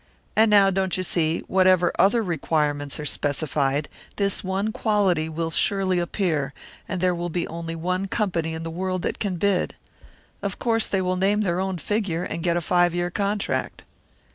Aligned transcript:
And 0.35 0.49
now, 0.49 0.71
don't 0.71 0.97
you 0.97 1.03
see 1.03 1.41
whatever 1.41 1.91
other 1.99 2.23
requirements 2.23 2.99
are 2.99 3.05
specified, 3.05 3.87
this 4.15 4.43
one 4.43 4.71
quality 4.71 5.29
will 5.29 5.51
surely 5.51 5.99
appear; 5.99 6.55
and 6.89 6.99
there 6.99 7.13
will 7.13 7.29
be 7.29 7.47
only 7.47 7.75
one 7.75 8.07
company 8.07 8.55
in 8.55 8.63
the 8.63 8.71
world 8.71 9.03
that 9.03 9.19
can 9.19 9.35
bid. 9.35 9.75
Of 10.41 10.57
course 10.57 10.87
they 10.87 11.03
will 11.03 11.17
name 11.17 11.41
their 11.41 11.59
own 11.59 11.77
figure, 11.77 12.23
and 12.23 12.41
get 12.41 12.57
a 12.57 12.61
five 12.61 12.95
year 12.95 13.11
contract." 13.11 13.83